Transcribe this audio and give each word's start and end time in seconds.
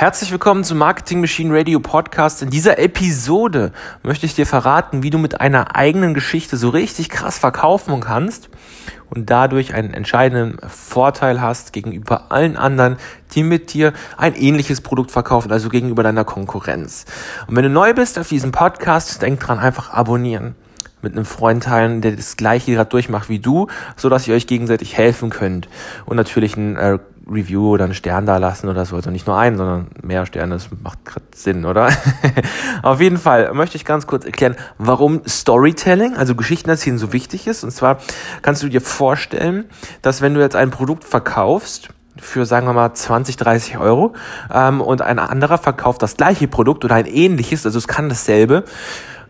Herzlich 0.00 0.30
willkommen 0.30 0.62
zum 0.62 0.78
Marketing 0.78 1.20
Machine 1.20 1.52
Radio 1.52 1.80
Podcast. 1.80 2.40
In 2.40 2.50
dieser 2.50 2.78
Episode 2.78 3.72
möchte 4.04 4.26
ich 4.26 4.34
dir 4.36 4.46
verraten, 4.46 5.02
wie 5.02 5.10
du 5.10 5.18
mit 5.18 5.40
einer 5.40 5.74
eigenen 5.74 6.14
Geschichte 6.14 6.56
so 6.56 6.68
richtig 6.68 7.08
krass 7.08 7.36
verkaufen 7.36 8.00
kannst 8.00 8.48
und 9.10 9.28
dadurch 9.28 9.74
einen 9.74 9.92
entscheidenden 9.92 10.60
Vorteil 10.68 11.40
hast 11.40 11.72
gegenüber 11.72 12.30
allen 12.30 12.56
anderen, 12.56 12.96
die 13.32 13.42
mit 13.42 13.74
dir 13.74 13.92
ein 14.16 14.36
ähnliches 14.36 14.82
Produkt 14.82 15.10
verkaufen, 15.10 15.50
also 15.50 15.68
gegenüber 15.68 16.04
deiner 16.04 16.24
Konkurrenz. 16.24 17.04
Und 17.48 17.56
wenn 17.56 17.64
du 17.64 17.70
neu 17.70 17.92
bist 17.92 18.20
auf 18.20 18.28
diesem 18.28 18.52
Podcast, 18.52 19.20
denk 19.20 19.40
dran, 19.40 19.58
einfach 19.58 19.90
abonnieren 19.90 20.54
mit 21.02 21.14
einem 21.14 21.24
Freund 21.24 21.64
teilen, 21.64 22.02
der 22.02 22.12
das 22.12 22.36
gleiche 22.36 22.72
gerade 22.72 22.90
durchmacht 22.90 23.28
wie 23.28 23.38
du, 23.40 23.66
so 23.96 24.08
dass 24.08 24.28
ihr 24.28 24.34
euch 24.34 24.46
gegenseitig 24.46 24.96
helfen 24.96 25.30
könnt. 25.30 25.68
Und 26.06 26.16
natürlich 26.16 26.56
ein 26.56 26.76
äh, 26.76 26.98
Review 27.30 27.70
oder 27.70 27.84
einen 27.84 27.94
Stern 27.94 28.26
da 28.26 28.38
lassen 28.38 28.68
oder 28.68 28.84
so. 28.84 28.96
Also 28.96 29.10
nicht 29.10 29.26
nur 29.26 29.36
einen, 29.36 29.56
sondern 29.56 29.88
mehr 30.02 30.26
Sterne. 30.26 30.54
Das 30.54 30.68
macht 30.82 31.04
gerade 31.04 31.26
Sinn, 31.34 31.64
oder? 31.64 31.90
Auf 32.82 33.00
jeden 33.00 33.18
Fall 33.18 33.52
möchte 33.54 33.76
ich 33.76 33.84
ganz 33.84 34.06
kurz 34.06 34.24
erklären, 34.24 34.56
warum 34.78 35.22
Storytelling, 35.26 36.16
also 36.16 36.34
Geschichten 36.34 36.70
erzählen, 36.70 36.98
so 36.98 37.12
wichtig 37.12 37.46
ist. 37.46 37.64
Und 37.64 37.70
zwar 37.70 37.98
kannst 38.42 38.62
du 38.62 38.68
dir 38.68 38.80
vorstellen, 38.80 39.66
dass 40.02 40.22
wenn 40.22 40.34
du 40.34 40.40
jetzt 40.40 40.56
ein 40.56 40.70
Produkt 40.70 41.04
verkaufst, 41.04 41.90
für 42.20 42.44
sagen 42.46 42.66
wir 42.66 42.72
mal 42.72 42.92
20, 42.92 43.36
30 43.36 43.78
Euro 43.78 44.14
ähm, 44.52 44.80
und 44.80 45.02
ein 45.02 45.18
anderer 45.18 45.58
verkauft 45.58 46.02
das 46.02 46.16
gleiche 46.16 46.48
Produkt 46.48 46.84
oder 46.84 46.96
ein 46.96 47.06
ähnliches, 47.06 47.64
also 47.64 47.78
es 47.78 47.86
kann 47.86 48.08
dasselbe, 48.08 48.64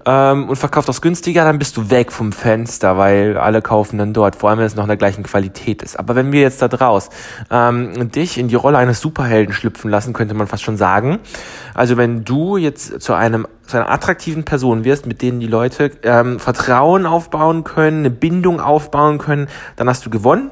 ähm, 0.08 0.48
und 0.48 0.56
verkauft 0.56 0.88
das 0.88 1.02
günstiger, 1.02 1.44
dann 1.44 1.58
bist 1.58 1.76
du 1.76 1.90
weg 1.90 2.12
vom 2.12 2.32
Fenster, 2.32 2.96
weil 2.96 3.36
alle 3.36 3.60
kaufen 3.60 3.98
dann 3.98 4.14
dort, 4.14 4.36
vor 4.36 4.48
allem 4.48 4.58
wenn 4.58 4.64
es 4.64 4.74
noch 4.74 4.84
in 4.84 4.88
der 4.88 4.96
gleichen 4.96 5.22
Qualität 5.22 5.82
ist. 5.82 5.98
Aber 5.98 6.14
wenn 6.14 6.32
wir 6.32 6.40
jetzt 6.40 6.62
da 6.62 6.68
draus 6.68 7.10
ähm, 7.50 8.10
dich 8.10 8.38
in 8.38 8.48
die 8.48 8.54
Rolle 8.54 8.78
eines 8.78 9.00
Superhelden 9.00 9.52
schlüpfen 9.52 9.90
lassen, 9.90 10.14
könnte 10.14 10.32
man 10.32 10.46
fast 10.46 10.62
schon 10.62 10.78
sagen. 10.78 11.18
Also 11.74 11.98
wenn 11.98 12.24
du 12.24 12.56
jetzt 12.56 13.02
zu 13.02 13.12
einem 13.12 13.46
zu 13.66 13.76
einer 13.76 13.90
attraktiven 13.90 14.44
Person 14.44 14.84
wirst, 14.84 15.04
mit 15.04 15.20
denen 15.20 15.40
die 15.40 15.46
Leute 15.46 15.90
ähm, 16.02 16.40
Vertrauen 16.40 17.04
aufbauen 17.04 17.64
können, 17.64 17.98
eine 17.98 18.10
Bindung 18.10 18.60
aufbauen 18.60 19.18
können, 19.18 19.46
dann 19.76 19.90
hast 19.90 20.06
du 20.06 20.10
gewonnen 20.10 20.50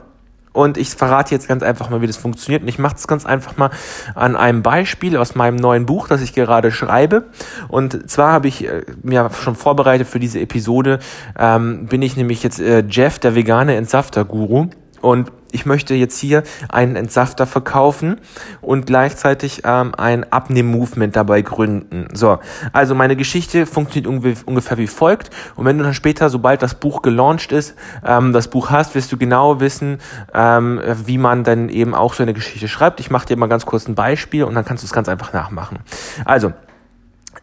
und 0.57 0.79
ich 0.79 0.89
verrate 0.89 1.35
jetzt 1.35 1.49
ganz 1.49 1.63
einfach 1.63 1.91
mal, 1.91 2.01
wie 2.01 2.07
das 2.07 2.17
funktioniert. 2.17 2.63
Und 2.63 2.69
ich 2.69 2.79
mache 2.79 2.95
das 2.95 3.07
ganz 3.07 3.27
einfach 3.27 3.59
mal 3.59 3.69
an 4.15 4.37
einem 4.37 4.63
Beispiel 4.63 5.19
aus 5.19 5.35
meinem 5.35 5.57
neuen 5.57 5.85
Buch, 5.85 6.09
das 6.09 6.23
ich 6.23 6.33
gerade 6.33 6.73
schreibe. 6.73 7.25
Und 7.69 8.11
zwar 8.11 8.33
habe 8.33 8.49
ich 8.49 8.67
äh, 8.67 8.83
mir 9.03 9.29
schon 9.31 9.55
vorbereitet 9.55 10.09
für 10.09 10.19
diese 10.19 10.41
Episode, 10.41 10.99
ähm, 11.39 11.87
bin 11.87 12.01
ich 12.01 12.17
nämlich 12.17 12.43
jetzt 12.43 12.59
äh, 12.59 12.83
Jeff, 12.89 13.19
der 13.19 13.35
vegane 13.35 13.77
Entsafter-Guru. 13.77 14.69
Und 15.03 15.31
ich 15.57 15.65
möchte 15.65 15.95
jetzt 15.95 16.19
hier 16.19 16.43
einen 16.69 16.97
Entsafter 16.97 17.47
verkaufen 17.47 18.21
und 18.61 18.87
gleichzeitig 18.87 19.63
ähm, 19.65 19.95
ein 19.97 20.31
Abnehm-Movement 20.31 21.17
dabei 21.17 21.41
gründen. 21.41 22.09
So, 22.13 22.41
also 22.75 22.95
meine 22.95 23.17
Geschichte 23.17 23.65
funktioniert 23.65 24.45
ungefähr 24.47 24.77
wie 24.77 24.87
folgt. 24.87 25.31
Und 25.57 25.65
wenn 25.65 25.79
du 25.79 25.85
dann 25.85 25.95
später, 25.95 26.29
sobald 26.29 26.61
das 26.61 26.75
Buch 26.75 27.01
gelauncht 27.01 27.53
ist, 27.53 27.75
ähm, 28.05 28.35
das 28.35 28.49
Buch 28.49 28.69
hast, 28.69 28.95
wirst 28.95 29.11
du 29.13 29.17
genau 29.17 29.59
wissen, 29.59 29.99
ähm, 30.35 30.79
wie 31.07 31.17
man 31.17 31.43
dann 31.43 31.71
eben 31.71 31.95
auch 31.95 32.13
so 32.13 32.23
eine 32.23 32.35
Geschichte 32.35 32.69
schreibt. 32.69 33.01
Ich 33.01 33.11
mache 33.11 33.27
dir 33.27 33.39
mal 33.39 33.49
ganz 33.49 33.65
kurz 33.65 33.89
ein 33.89 33.95
Beispiel 33.95 34.45
und 34.45 34.55
dann 34.55 34.67
kannst 34.67 34.83
du 34.83 34.87
es 34.87 34.93
ganz 34.93 35.09
einfach 35.09 35.33
nachmachen. 35.33 35.79
Also, 36.27 36.53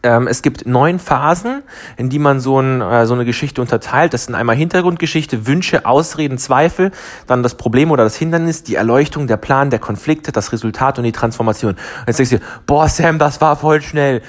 ähm, 0.04 0.28
es 0.28 0.42
gibt 0.42 0.66
neun 0.66 0.98
Phasen, 0.98 1.62
in 1.96 2.10
die 2.10 2.18
man 2.18 2.38
so, 2.38 2.60
ein, 2.60 2.80
äh, 2.80 3.06
so 3.06 3.14
eine 3.14 3.24
Geschichte 3.24 3.60
unterteilt. 3.60 4.14
Das 4.14 4.26
sind 4.26 4.34
einmal 4.34 4.54
Hintergrundgeschichte, 4.54 5.46
Wünsche, 5.46 5.86
Ausreden, 5.86 6.38
Zweifel, 6.38 6.92
dann 7.26 7.42
das 7.42 7.56
Problem 7.56 7.90
oder 7.90 8.04
das 8.04 8.14
Hindernis, 8.14 8.62
die 8.62 8.76
Erleuchtung, 8.76 9.26
der 9.26 9.38
Plan, 9.38 9.70
der 9.70 9.78
Konflikt, 9.78 10.34
das 10.36 10.52
Resultat 10.52 10.98
und 10.98 11.04
die 11.04 11.12
Transformation. 11.12 11.72
Und 11.72 12.06
jetzt 12.06 12.18
denkst 12.18 12.30
du, 12.32 12.40
boah 12.66 12.88
Sam, 12.88 13.18
das 13.18 13.40
war 13.40 13.56
voll 13.56 13.82
schnell. 13.82 14.22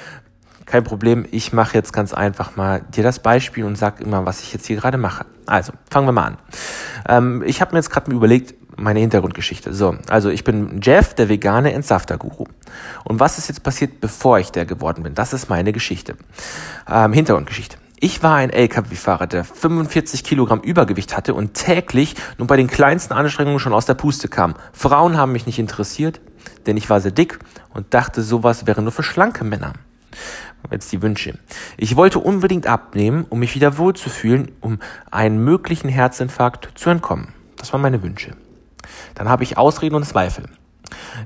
Kein 0.64 0.82
Problem, 0.82 1.26
ich 1.30 1.52
mache 1.52 1.76
jetzt 1.76 1.92
ganz 1.92 2.12
einfach 2.12 2.56
mal 2.56 2.82
dir 2.92 3.04
das 3.04 3.20
Beispiel 3.20 3.64
und 3.64 3.76
sag 3.76 4.00
immer, 4.00 4.26
was 4.26 4.40
ich 4.40 4.52
jetzt 4.52 4.66
hier 4.66 4.74
gerade 4.74 4.98
mache. 4.98 5.24
Also, 5.46 5.72
fangen 5.92 6.08
wir 6.08 6.12
mal 6.12 6.24
an. 6.24 6.38
Ähm, 7.08 7.44
ich 7.46 7.60
habe 7.60 7.72
mir 7.72 7.78
jetzt 7.78 7.90
gerade 7.90 8.10
überlegt, 8.10 8.54
meine 8.76 9.00
Hintergrundgeschichte. 9.00 9.72
So, 9.74 9.96
also 10.08 10.30
ich 10.30 10.44
bin 10.44 10.80
Jeff, 10.82 11.14
der 11.14 11.28
vegane 11.28 11.72
Entsafter-Guru. 11.72 12.46
Und 13.04 13.20
was 13.20 13.38
ist 13.38 13.48
jetzt 13.48 13.62
passiert, 13.62 14.00
bevor 14.00 14.38
ich 14.38 14.52
der 14.52 14.66
geworden 14.66 15.02
bin? 15.02 15.14
Das 15.14 15.32
ist 15.32 15.48
meine 15.48 15.72
Geschichte. 15.72 16.16
Ähm, 16.88 17.12
Hintergrundgeschichte. 17.12 17.78
Ich 17.98 18.22
war 18.22 18.36
ein 18.36 18.50
LKW-Fahrer, 18.50 19.26
der 19.26 19.44
45 19.44 20.22
Kilogramm 20.22 20.60
Übergewicht 20.60 21.16
hatte 21.16 21.32
und 21.32 21.54
täglich 21.54 22.14
nur 22.36 22.46
bei 22.46 22.58
den 22.58 22.66
kleinsten 22.66 23.14
Anstrengungen 23.14 23.58
schon 23.58 23.72
aus 23.72 23.86
der 23.86 23.94
Puste 23.94 24.28
kam. 24.28 24.54
Frauen 24.72 25.16
haben 25.16 25.32
mich 25.32 25.46
nicht 25.46 25.58
interessiert, 25.58 26.20
denn 26.66 26.76
ich 26.76 26.90
war 26.90 27.00
sehr 27.00 27.12
dick 27.12 27.38
und 27.72 27.94
dachte, 27.94 28.22
sowas 28.22 28.66
wäre 28.66 28.82
nur 28.82 28.92
für 28.92 29.02
schlanke 29.02 29.44
Männer. 29.44 29.72
Jetzt 30.70 30.92
die 30.92 31.00
Wünsche. 31.00 31.38
Ich 31.76 31.96
wollte 31.96 32.18
unbedingt 32.18 32.66
abnehmen, 32.66 33.24
um 33.28 33.38
mich 33.38 33.54
wieder 33.54 33.78
wohlzufühlen, 33.78 34.52
um 34.60 34.78
einen 35.10 35.42
möglichen 35.42 35.88
Herzinfarkt 35.88 36.78
zu 36.78 36.90
entkommen. 36.90 37.28
Das 37.56 37.72
waren 37.72 37.82
meine 37.82 38.02
Wünsche. 38.02 38.36
Dann 39.14 39.28
habe 39.28 39.42
ich 39.42 39.58
Ausreden 39.58 39.94
und 39.94 40.04
Zweifel. 40.04 40.44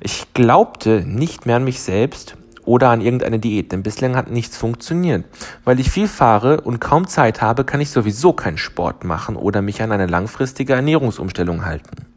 Ich 0.01 0.33
glaubte 0.35 1.03
nicht 1.07 1.47
mehr 1.47 1.57
an 1.57 1.65
mich 1.65 1.81
selbst 1.81 2.37
oder 2.65 2.91
an 2.91 3.01
irgendeine 3.01 3.39
Diät, 3.39 3.73
denn 3.73 3.83
bislang 3.83 4.17
hat 4.17 4.31
nichts 4.31 4.57
funktioniert. 4.57 5.25
Weil 5.65 5.81
ich 5.81 5.91
viel 5.91 6.09
fahre 6.09 6.61
und 6.61 6.81
kaum 6.81 7.09
Zeit 7.09 7.43
habe, 7.43 7.65
kann 7.65 7.81
ich 7.81 7.91
sowieso 7.91 8.33
keinen 8.33 8.59
Sport 8.59 9.05
machen 9.05 9.37
oder 9.37 9.63
mich 9.63 9.83
an 9.83 9.93
eine 9.93 10.07
langfristige 10.07 10.75
Ernährungsumstellung 10.75 11.65
halten 11.65 12.11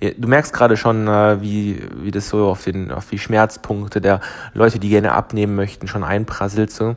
du 0.00 0.28
merkst 0.28 0.52
gerade 0.52 0.76
schon, 0.76 1.06
äh, 1.08 1.40
wie, 1.40 1.82
wie 1.96 2.10
das 2.10 2.28
so 2.28 2.46
auf, 2.48 2.64
den, 2.64 2.90
auf 2.90 3.08
die 3.10 3.18
Schmerzpunkte 3.18 4.00
der 4.00 4.20
Leute, 4.54 4.78
die 4.78 4.88
gerne 4.88 5.12
abnehmen 5.12 5.54
möchten, 5.54 5.88
schon 5.88 6.04
einprasselt. 6.04 6.70
So. 6.70 6.96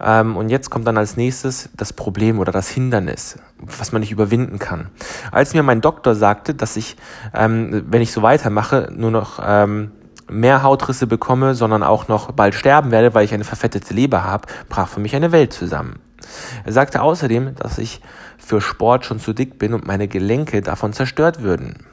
Ähm, 0.00 0.36
und 0.36 0.48
jetzt 0.48 0.70
kommt 0.70 0.86
dann 0.86 0.98
als 0.98 1.16
nächstes 1.16 1.70
das 1.76 1.92
Problem 1.92 2.40
oder 2.40 2.52
das 2.52 2.68
Hindernis, 2.68 3.38
was 3.66 3.92
man 3.92 4.00
nicht 4.00 4.12
überwinden 4.12 4.58
kann. 4.58 4.90
Als 5.30 5.54
mir 5.54 5.62
mein 5.62 5.80
Doktor 5.80 6.14
sagte, 6.14 6.54
dass 6.54 6.76
ich, 6.76 6.96
ähm, 7.34 7.84
wenn 7.88 8.02
ich 8.02 8.12
so 8.12 8.22
weitermache, 8.22 8.92
nur 8.94 9.10
noch 9.10 9.40
ähm, 9.44 9.92
mehr 10.30 10.62
Hautrisse 10.62 11.06
bekomme, 11.06 11.54
sondern 11.54 11.82
auch 11.82 12.08
noch 12.08 12.32
bald 12.32 12.54
sterben 12.54 12.90
werde, 12.90 13.14
weil 13.14 13.24
ich 13.24 13.34
eine 13.34 13.44
verfettete 13.44 13.94
Leber 13.94 14.24
habe, 14.24 14.48
brach 14.68 14.88
für 14.88 15.00
mich 15.00 15.14
eine 15.14 15.32
Welt 15.32 15.52
zusammen. 15.52 16.00
Er 16.64 16.72
sagte 16.72 17.02
außerdem, 17.02 17.54
dass 17.56 17.78
ich 17.78 18.00
für 18.38 18.60
Sport 18.60 19.04
schon 19.04 19.20
zu 19.20 19.32
dick 19.32 19.58
bin 19.58 19.74
und 19.74 19.86
meine 19.86 20.08
Gelenke 20.08 20.62
davon 20.62 20.92
zerstört 20.92 21.42
würden. 21.42 21.86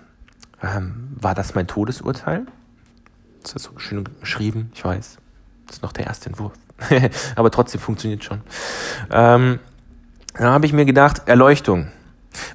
Ähm, 0.61 1.15
war 1.19 1.35
das 1.35 1.55
mein 1.55 1.67
Todesurteil? 1.67 2.45
Das 3.41 3.53
ist 3.53 3.63
so 3.63 3.77
schön 3.77 4.03
geschrieben, 4.19 4.71
ich 4.73 4.83
weiß. 4.83 5.17
Das 5.67 5.77
ist 5.77 5.83
noch 5.83 5.93
der 5.93 6.07
erste 6.07 6.29
Entwurf. 6.29 6.53
Aber 7.35 7.51
trotzdem 7.51 7.79
funktioniert 7.79 8.23
schon. 8.23 8.41
Ähm, 9.11 9.59
da 10.45 10.51
habe 10.51 10.65
ich 10.65 10.73
mir 10.73 10.85
gedacht, 10.85 11.23
Erleuchtung. 11.27 11.87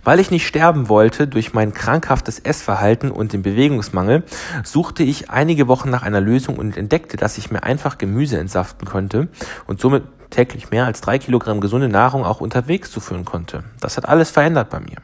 Weil 0.05 0.21
ich 0.21 0.31
nicht 0.31 0.47
sterben 0.47 0.89
wollte 0.89 1.27
durch 1.27 1.53
mein 1.53 1.75
krankhaftes 1.75 2.39
Essverhalten 2.39 3.11
und 3.11 3.33
den 3.33 3.43
Bewegungsmangel, 3.43 4.23
suchte 4.63 5.03
ich 5.03 5.31
einige 5.31 5.69
Wochen 5.69 5.91
nach 5.91 6.03
einer 6.03 6.21
Lösung 6.21 6.57
und 6.57 6.77
entdeckte, 6.77 7.17
dass 7.17 7.39
ich 7.39 7.51
mir 7.51 7.63
einfach 7.63 7.99
Gemüse 7.99 8.39
entsaften 8.39 8.87
konnte 8.87 9.29
und 9.67 9.81
somit 9.81 10.05
täglich 10.31 10.71
mehr 10.71 10.87
als 10.87 11.01
drei 11.01 11.19
Kilogramm 11.19 11.61
gesunde 11.61 11.89
Nahrung 11.89 12.25
auch 12.25 12.41
unterwegs 12.41 12.91
zuführen 12.91 13.25
konnte. 13.25 13.65
Das 13.81 13.97
hat 13.97 14.09
alles 14.09 14.31
verändert 14.31 14.71
bei 14.71 14.81
mir. 14.81 14.97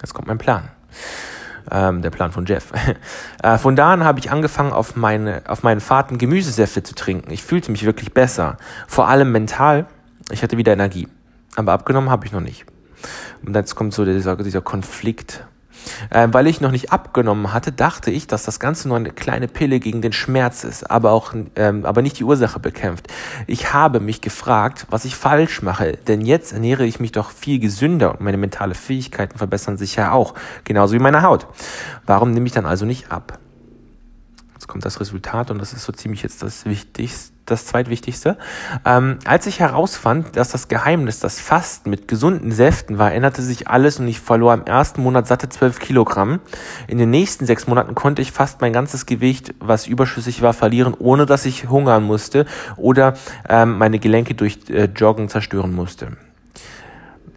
Jetzt 0.00 0.14
kommt 0.14 0.28
mein 0.28 0.38
Plan 0.38 0.70
ähm, 1.70 2.02
der 2.02 2.10
Plan 2.10 2.32
von 2.32 2.46
Jeff. 2.46 2.72
äh, 3.42 3.58
von 3.58 3.76
da 3.76 3.92
an 3.92 4.04
habe 4.04 4.18
ich 4.18 4.30
angefangen, 4.30 4.72
auf, 4.72 4.96
meine, 4.96 5.42
auf 5.46 5.62
meinen 5.62 5.80
Fahrten 5.80 6.18
Gemüsesäfte 6.18 6.82
zu 6.82 6.94
trinken. 6.94 7.30
Ich 7.30 7.42
fühlte 7.42 7.70
mich 7.70 7.84
wirklich 7.84 8.12
besser. 8.12 8.56
Vor 8.86 9.08
allem 9.08 9.32
mental. 9.32 9.86
Ich 10.30 10.42
hatte 10.42 10.56
wieder 10.56 10.72
Energie. 10.72 11.08
Aber 11.58 11.72
abgenommen 11.72 12.08
habe 12.08 12.24
ich 12.24 12.30
noch 12.30 12.40
nicht. 12.40 12.66
Und 13.44 13.54
jetzt 13.54 13.74
kommt 13.74 13.92
so 13.92 14.04
dieser, 14.04 14.36
dieser 14.36 14.60
Konflikt 14.60 15.44
äh, 16.10 16.28
weil 16.30 16.46
ich 16.46 16.60
noch 16.60 16.70
nicht 16.70 16.92
abgenommen 16.92 17.52
hatte, 17.52 17.72
dachte 17.72 18.10
ich, 18.10 18.26
dass 18.26 18.44
das 18.44 18.60
Ganze 18.60 18.88
nur 18.88 18.96
eine 18.96 19.10
kleine 19.10 19.48
Pille 19.48 19.80
gegen 19.80 20.02
den 20.02 20.12
Schmerz 20.12 20.64
ist, 20.64 20.90
aber 20.90 21.12
auch, 21.12 21.32
ähm, 21.56 21.84
aber 21.84 22.02
nicht 22.02 22.18
die 22.18 22.24
Ursache 22.24 22.58
bekämpft. 22.58 23.08
Ich 23.46 23.72
habe 23.72 24.00
mich 24.00 24.20
gefragt, 24.20 24.86
was 24.90 25.04
ich 25.04 25.16
falsch 25.16 25.62
mache, 25.62 25.92
denn 25.92 26.20
jetzt 26.20 26.52
ernähre 26.52 26.84
ich 26.84 27.00
mich 27.00 27.12
doch 27.12 27.30
viel 27.30 27.58
gesünder 27.58 28.12
und 28.12 28.20
meine 28.20 28.36
mentale 28.36 28.74
Fähigkeiten 28.74 29.38
verbessern 29.38 29.78
sich 29.78 29.96
ja 29.96 30.12
auch, 30.12 30.34
genauso 30.64 30.94
wie 30.94 30.98
meine 30.98 31.22
Haut. 31.22 31.46
Warum 32.06 32.32
nehme 32.32 32.46
ich 32.46 32.52
dann 32.52 32.66
also 32.66 32.84
nicht 32.84 33.10
ab? 33.10 33.38
Jetzt 34.54 34.66
kommt 34.66 34.84
das 34.84 35.00
Resultat 35.00 35.50
und 35.50 35.58
das 35.58 35.72
ist 35.72 35.84
so 35.84 35.92
ziemlich 35.92 36.22
jetzt 36.22 36.42
das 36.42 36.66
Wichtigste 36.66 37.37
das 37.50 37.66
zweitwichtigste. 37.66 38.36
Ähm, 38.84 39.18
als 39.24 39.46
ich 39.46 39.60
herausfand, 39.60 40.36
dass 40.36 40.50
das 40.50 40.68
Geheimnis 40.68 41.20
das 41.20 41.40
Fasten 41.40 41.90
mit 41.90 42.08
gesunden 42.08 42.52
Säften 42.52 42.98
war, 42.98 43.12
änderte 43.12 43.42
sich 43.42 43.68
alles 43.68 43.98
und 43.98 44.08
ich 44.08 44.20
verlor 44.20 44.54
im 44.54 44.64
ersten 44.64 45.02
Monat 45.02 45.26
satte 45.26 45.48
12 45.48 45.78
Kilogramm. 45.78 46.40
In 46.86 46.98
den 46.98 47.10
nächsten 47.10 47.46
sechs 47.46 47.66
Monaten 47.66 47.94
konnte 47.94 48.22
ich 48.22 48.32
fast 48.32 48.60
mein 48.60 48.72
ganzes 48.72 49.06
Gewicht, 49.06 49.54
was 49.60 49.86
überschüssig 49.86 50.42
war, 50.42 50.52
verlieren, 50.52 50.94
ohne 50.98 51.26
dass 51.26 51.46
ich 51.46 51.68
hungern 51.68 52.04
musste 52.04 52.46
oder 52.76 53.14
ähm, 53.48 53.78
meine 53.78 53.98
Gelenke 53.98 54.34
durch 54.34 54.58
äh, 54.68 54.84
Joggen 54.84 55.28
zerstören 55.28 55.74
musste. 55.74 56.16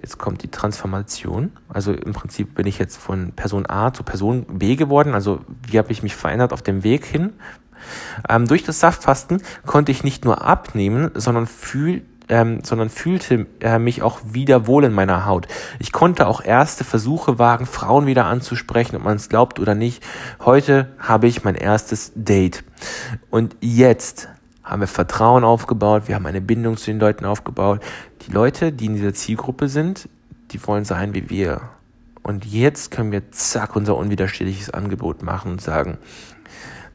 Jetzt 0.02 0.18
kommt 0.18 0.42
die 0.42 0.50
Transformation. 0.50 1.52
Also 1.70 1.94
im 1.94 2.14
Prinzip 2.14 2.56
bin 2.56 2.66
ich 2.66 2.80
jetzt 2.80 2.98
von 2.98 3.34
Person 3.34 3.70
A 3.70 3.94
zu 3.94 4.02
Person 4.02 4.46
B 4.50 4.76
geworden. 4.76 5.14
Also 5.14 5.42
wie 5.68 5.78
habe 5.78 5.92
ich 5.92 6.02
mich 6.02 6.16
verändert 6.16 6.54
auf 6.54 6.64
dem 6.64 6.84
Weg 6.84 7.06
hin 7.06 7.34
Ähm, 8.28 8.48
durch 8.48 8.64
das 8.64 8.80
Saftfasten 8.80 9.42
konnte 9.66 9.92
ich 9.92 10.04
nicht 10.04 10.26
nur 10.26 10.44
abnehmen, 10.44 11.12
sondern 11.16 11.48
fühl, 11.48 12.04
ähm, 12.30 12.60
sondern 12.64 12.90
fühlte 12.90 13.48
äh, 13.60 13.78
mich 13.78 14.02
auch 14.02 14.22
wieder 14.26 14.68
wohl 14.68 14.86
in 14.86 14.94
meiner 14.94 15.26
Haut. 15.26 15.48
Ich 15.80 15.92
konnte 15.92 16.28
auch 16.28 16.44
erste 16.44 16.84
Versuche 16.84 17.40
wagen, 17.40 17.66
Frauen 17.66 18.06
wieder 18.06 18.26
anzusprechen, 18.26 18.96
ob 18.96 19.04
man 19.04 19.18
es 19.18 19.30
glaubt 19.30 19.60
oder 19.60 19.76
nicht. 19.76 20.04
Heute 20.40 20.88
habe 20.98 21.28
ich 21.28 21.44
mein 21.44 21.56
erstes 21.56 22.12
Date. 22.16 22.64
Und 23.30 23.56
jetzt 23.60 24.30
haben 24.64 24.82
wir 24.82 24.88
Vertrauen 24.88 25.44
aufgebaut, 25.44 26.04
wir 26.08 26.16
haben 26.16 26.26
eine 26.26 26.42
Bindung 26.42 26.78
zu 26.78 26.86
den 26.86 27.00
Leuten 27.00 27.26
aufgebaut. 27.26 27.82
Die 28.26 28.32
Leute, 28.32 28.72
die 28.72 28.86
in 28.86 28.96
dieser 28.96 29.14
Zielgruppe 29.14 29.68
sind, 29.68 30.08
die 30.52 30.66
wollen 30.66 30.86
sein 30.86 31.14
wie 31.14 31.30
wir. 31.30 31.62
Und 32.24 32.46
jetzt 32.46 32.92
können 32.92 33.12
wir 33.12 33.32
zack 33.32 33.76
unser 33.76 33.98
unwiderstehliches 33.98 34.70
Angebot 34.70 35.24
machen 35.24 35.54
und 35.54 35.62
sagen, 35.62 35.98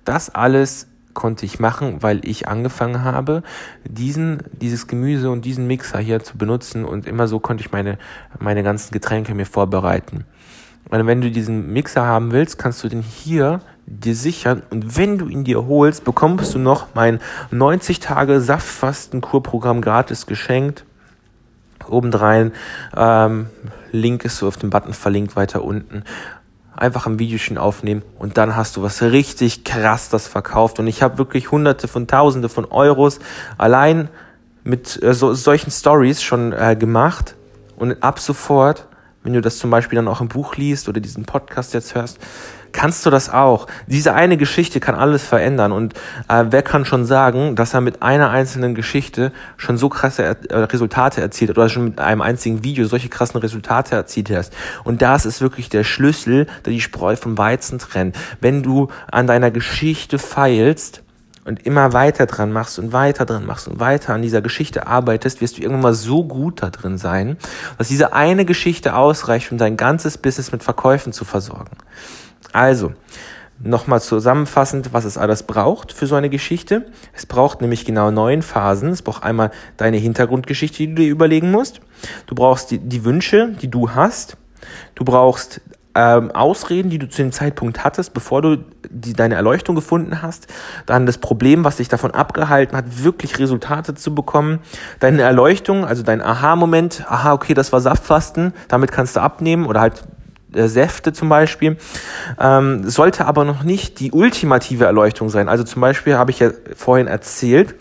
das 0.09 0.35
alles 0.35 0.89
konnte 1.15 1.47
ich 1.47 1.59
machen, 1.59 2.03
weil 2.03 2.21
ich 2.25 2.47
angefangen 2.47 3.03
habe, 3.03 3.43
diesen, 3.85 4.43
dieses 4.53 4.87
Gemüse 4.87 5.31
und 5.31 5.45
diesen 5.45 5.67
Mixer 5.67 5.99
hier 5.99 6.23
zu 6.23 6.37
benutzen 6.37 6.85
und 6.85 7.07
immer 7.07 7.27
so 7.27 7.41
konnte 7.41 7.63
ich 7.63 7.73
meine, 7.73 7.99
meine 8.39 8.63
ganzen 8.63 8.93
Getränke 8.93 9.35
mir 9.35 9.47
vorbereiten. 9.47 10.25
Und 10.89 11.07
wenn 11.07 11.21
du 11.21 11.31
diesen 11.31 11.73
Mixer 11.73 12.05
haben 12.05 12.33
willst, 12.33 12.59
kannst 12.59 12.85
du 12.85 12.89
den 12.89 13.03
hier 13.03 13.61
dir 13.87 14.15
sichern 14.15 14.63
und 14.71 14.97
wenn 14.97 15.17
du 15.17 15.29
ihn 15.29 15.45
dir 15.45 15.67
holst, 15.67 16.05
bekommst 16.05 16.55
du 16.55 16.59
noch 16.59 16.89
mein 16.95 17.21
90 17.51 18.01
Tage 18.01 18.41
Saftfasten-Kurprogramm 18.41 19.81
gratis 19.81 20.27
geschenkt 20.27 20.85
obendrein. 21.89 22.53
Ähm, 22.97 23.47
Link 23.93 24.25
ist 24.25 24.39
so 24.39 24.49
auf 24.49 24.57
dem 24.57 24.71
Button 24.71 24.93
verlinkt 24.93 25.37
weiter 25.37 25.63
unten. 25.63 26.03
Einfach 26.77 27.07
ein 27.07 27.19
Videochen 27.19 27.59
aufnehmen 27.59 28.03
und 28.19 28.37
dann 28.37 28.55
hast 28.55 28.77
du 28.77 28.83
was 28.83 29.03
richtig 29.03 29.65
krass 29.65 30.11
das 30.11 30.29
verkauft. 30.29 30.79
Und 30.79 30.87
ich 30.87 31.03
habe 31.03 31.19
wirklich 31.19 31.51
hunderte 31.51 31.89
von 31.89 32.07
tausende 32.07 32.49
von 32.49 32.67
Euros 32.67 33.19
allein 33.57 34.09
mit 34.63 35.03
äh, 35.03 35.15
so, 35.15 35.33
solchen 35.33 35.71
Stories 35.71 36.23
schon 36.23 36.53
äh, 36.53 36.77
gemacht. 36.79 37.35
Und 37.77 38.03
ab 38.03 38.19
sofort, 38.21 38.87
wenn 39.23 39.33
du 39.33 39.41
das 39.41 39.59
zum 39.59 39.71
Beispiel 39.71 39.97
dann 39.97 40.09
auch 40.09 40.21
im 40.21 40.29
Buch 40.29 40.57
liest 40.57 40.89
oder 40.89 41.01
diesen 41.01 41.25
Podcast 41.25 41.73
jetzt 41.73 41.95
hörst, 41.95 42.19
kannst 42.73 43.07
du 43.07 43.11
das 43.11 43.31
auch. 43.31 43.67
Diese 43.87 44.15
eine 44.15 44.37
Geschichte 44.37 44.81
kann 44.81 44.95
alles 44.95 45.25
verändern 45.25 45.73
und 45.73 45.95
äh, 46.29 46.45
wer 46.51 46.63
kann 46.63 46.85
schon 46.85 47.05
sagen, 47.05 47.57
dass 47.57 47.75
er 47.75 47.81
mit 47.81 48.03
einer 48.03 48.31
einzelnen 48.31 48.75
Geschichte 48.75 49.33
schon 49.57 49.79
so 49.79 49.89
krasse 49.89 50.23
er 50.23 50.37
äh, 50.51 50.65
Resultate 50.65 51.21
erzielt 51.21 51.51
oder 51.51 51.69
schon 51.69 51.85
mit 51.85 52.01
einem 52.01 52.23
einzigen 52.23 52.65
Video 52.65 52.87
solche 52.87 53.09
krassen 53.09 53.41
Resultate 53.41 53.95
erzielt 53.95 54.31
hast. 54.31 54.53
Und 54.85 55.03
das 55.03 55.27
ist 55.27 55.41
wirklich 55.41 55.69
der 55.69 55.85
Schlüssel, 55.85 56.47
der 56.65 56.73
die 56.73 56.81
Spreu 56.81 57.17
vom 57.17 57.39
Weizen 57.39 57.79
trennt. 57.79 58.17
Wenn 58.41 58.63
du 58.63 58.89
an 59.11 59.27
deiner 59.27 59.51
Geschichte 59.51 60.19
feilst, 60.19 61.03
und 61.47 61.65
immer 61.65 61.93
weiter 61.93 62.27
dran 62.27 62.53
machst 62.53 62.79
und 62.79 62.93
weiter 62.93 63.25
dran 63.25 63.47
machst 63.47 63.69
und 63.69 63.79
weiter 63.79 64.15
an 64.15 64.23
dieser 64.23 64.43
Geschichte 64.43 64.87
arbeitest, 64.87 65.41
wirst 65.41 65.59
du 65.59 65.63
irgendwann 65.63 65.83
mal 65.83 65.95
so 65.95 66.25
gut 66.25 66.63
da 66.63 66.71
drin 66.71 66.99
sein, 66.99 67.37
dass 67.79 67.89
diese 67.89 68.13
eine 68.13 68.45
Geschichte 68.45 68.97
ausreicht, 68.97 69.53
um 69.53 69.59
dein 69.59 69.77
ganzes 69.77 70.19
Business 70.19 70.53
mit 70.53 70.65
Verkäufen 70.65 71.13
zu 71.13 71.25
versorgen. 71.25 71.77
Also, 72.53 72.93
nochmal 73.61 74.01
zusammenfassend, 74.01 74.93
was 74.93 75.05
es 75.05 75.17
alles 75.17 75.45
braucht 75.45 75.93
für 75.93 76.07
so 76.07 76.17
eine 76.17 76.31
Geschichte. 76.31 76.87
Es 77.13 77.27
braucht 77.27 77.61
nämlich 77.61 77.85
genau 77.85 78.11
neun 78.11 78.43
Phasen. 78.43 78.91
Es 78.91 79.03
braucht 79.03 79.23
einmal 79.23 79.51
deine 79.77 79.97
Hintergrundgeschichte, 79.97 80.79
die 80.79 80.89
du 80.89 80.95
dir 80.97 81.11
überlegen 81.11 81.51
musst. 81.51 81.81
Du 82.27 82.35
brauchst 82.35 82.71
die, 82.71 82.79
die 82.79 83.05
Wünsche, 83.05 83.55
die 83.63 83.71
du 83.71 83.91
hast. 83.91 84.37
Du 84.95 85.05
brauchst 85.05 85.61
ähm, 85.97 86.31
Ausreden, 86.31 86.91
die 86.91 86.99
du 86.99 87.09
zu 87.09 87.23
dem 87.23 87.33
Zeitpunkt 87.33 87.83
hattest, 87.83 88.13
bevor 88.13 88.43
du 88.43 88.59
die, 88.91 89.15
deine 89.15 89.35
Erleuchtung 89.35 89.75
gefunden 89.75 90.21
hast. 90.21 90.47
Dann 90.85 91.07
das 91.07 91.19
Problem, 91.19 91.65
was 91.65 91.79
dich 91.79 91.89
davon 91.89 92.11
abgehalten 92.11 92.77
hat, 92.77 93.03
wirklich 93.03 93.39
Resultate 93.39 93.95
zu 93.95 94.15
bekommen. 94.15 94.61
Deine 95.01 95.23
Erleuchtung, 95.23 95.87
also 95.87 96.03
dein 96.03 96.21
Aha-Moment. 96.21 97.05
Aha, 97.09 97.33
okay, 97.33 97.55
das 97.55 97.73
war 97.73 97.81
Saftfasten. 97.81 98.53
Damit 98.69 98.93
kannst 98.93 99.17
du 99.17 99.21
abnehmen 99.21 99.67
oder 99.67 99.81
halt 99.81 100.03
äh, 100.57 100.69
Säfte 100.69 101.13
zum 101.13 101.29
Beispiel, 101.29 101.77
ähm, 102.41 102.89
sollte 102.89 103.27
aber 103.27 103.45
noch 103.45 103.63
nicht 103.63 104.01
die 104.01 104.13
ultimative 104.13 104.85
Erleuchtung 104.85 105.29
sein. 105.29 105.49
Also 105.49 105.65
zum 105.65 105.81
Beispiel 105.81 106.17
habe 106.17 106.31
ich 106.31 106.41
ja 106.41 106.51
vorhin 106.75 107.07
erzählt, 107.07 107.75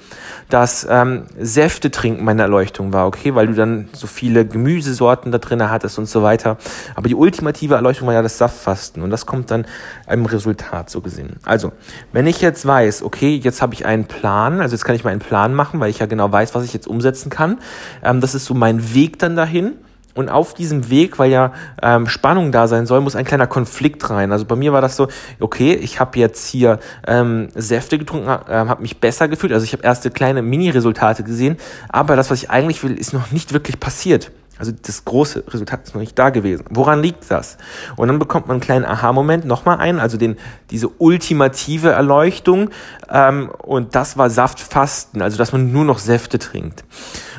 dass 0.49 0.85
ähm, 0.89 1.23
Säfte 1.39 1.89
trinken 1.89 2.23
meine 2.23 2.43
Erleuchtung 2.43 2.93
war, 2.93 3.07
okay, 3.07 3.33
weil 3.33 3.47
du 3.47 3.53
dann 3.53 3.89
so 3.93 4.05
viele 4.07 4.45
Gemüsesorten 4.45 5.31
da 5.31 5.39
drin 5.39 5.67
hattest 5.69 5.97
und 5.97 6.07
so 6.07 6.21
weiter. 6.21 6.57
Aber 6.95 7.07
die 7.07 7.15
ultimative 7.15 7.75
Erleuchtung 7.75 8.07
war 8.07 8.13
ja 8.13 8.21
das 8.21 8.37
Saftfasten 8.37 9.01
und 9.01 9.09
das 9.09 9.25
kommt 9.25 9.49
dann 9.49 9.65
im 10.07 10.25
Resultat 10.25 10.89
so 10.89 11.01
gesehen. 11.01 11.37
Also, 11.45 11.71
wenn 12.11 12.27
ich 12.27 12.41
jetzt 12.41 12.65
weiß, 12.65 13.03
okay, 13.03 13.35
jetzt 13.35 13.61
habe 13.61 13.73
ich 13.73 13.85
einen 13.85 14.05
Plan, 14.05 14.61
also 14.61 14.75
jetzt 14.75 14.85
kann 14.85 14.95
ich 14.95 15.03
mal 15.03 15.11
einen 15.11 15.19
Plan 15.19 15.53
machen, 15.53 15.79
weil 15.79 15.89
ich 15.89 15.99
ja 15.99 16.05
genau 16.05 16.31
weiß, 16.31 16.53
was 16.53 16.63
ich 16.63 16.73
jetzt 16.73 16.87
umsetzen 16.87 17.29
kann. 17.29 17.59
Ähm, 18.03 18.21
das 18.21 18.35
ist 18.35 18.45
so 18.45 18.53
mein 18.53 18.93
Weg 18.93 19.17
dann 19.19 19.35
dahin. 19.35 19.73
Und 20.15 20.29
auf 20.29 20.53
diesem 20.53 20.89
Weg, 20.89 21.19
weil 21.19 21.29
ja 21.29 21.51
ähm, 21.81 22.07
Spannung 22.07 22.53
da 22.53 22.67
sein 22.67 22.85
soll, 22.85 23.01
muss 23.01 23.15
ein 23.17 23.25
kleiner 23.25 23.47
Konflikt 23.47 24.09
rein. 24.09 24.31
Also 24.31 24.45
bei 24.45 24.55
mir 24.55 24.71
war 24.71 24.81
das 24.81 24.95
so, 24.95 25.09
okay, 25.41 25.73
ich 25.73 25.99
habe 25.99 26.17
jetzt 26.17 26.47
hier 26.47 26.79
ähm, 27.05 27.49
Säfte 27.53 27.99
getrunken, 27.99 28.29
äh, 28.29 28.53
habe 28.53 28.81
mich 28.81 28.99
besser 28.99 29.27
gefühlt. 29.27 29.51
Also 29.51 29.65
ich 29.65 29.73
habe 29.73 29.83
erste 29.83 30.09
kleine 30.11 30.41
Mini-Resultate 30.41 31.23
gesehen, 31.23 31.57
aber 31.89 32.15
das, 32.15 32.31
was 32.31 32.43
ich 32.43 32.49
eigentlich 32.49 32.81
will, 32.83 32.97
ist 32.97 33.13
noch 33.13 33.31
nicht 33.31 33.51
wirklich 33.51 33.79
passiert. 33.79 34.31
Also 34.57 34.71
das 34.71 35.03
große 35.03 35.43
Resultat 35.47 35.83
ist 35.83 35.95
noch 35.95 36.01
nicht 36.01 36.17
da 36.17 36.29
gewesen. 36.29 36.65
Woran 36.69 37.01
liegt 37.01 37.29
das? 37.29 37.57
Und 37.97 38.07
dann 38.07 38.19
bekommt 38.19 38.47
man 38.47 38.55
einen 38.55 38.61
kleinen 38.61 38.85
Aha-Moment 38.85 39.45
nochmal 39.45 39.77
ein, 39.79 39.99
also 39.99 40.17
den, 40.17 40.37
diese 40.71 40.87
ultimative 40.87 41.89
Erleuchtung. 41.89 42.69
Ähm, 43.09 43.49
und 43.49 43.95
das 43.95 44.17
war 44.17 44.29
Saftfasten, 44.29 45.21
also 45.21 45.37
dass 45.37 45.51
man 45.51 45.71
nur 45.71 45.83
noch 45.83 45.99
Säfte 45.99 46.39
trinkt. 46.39 46.85